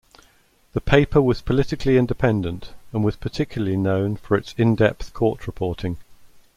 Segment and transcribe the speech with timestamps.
[0.73, 5.97] The paper was politically independent and was particularly known for its in-depth court reporting.